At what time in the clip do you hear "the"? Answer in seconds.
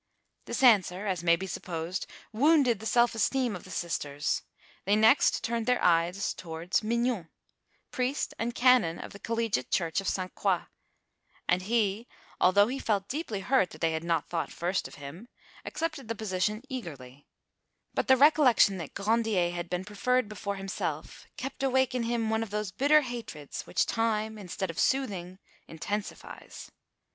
2.79-2.87, 3.65-3.69, 9.13-9.19, 16.07-16.15, 18.07-18.17